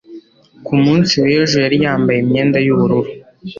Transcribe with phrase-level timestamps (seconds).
[0.65, 3.11] ku munsi w'ejo yari yambaye imyenda y'ubururu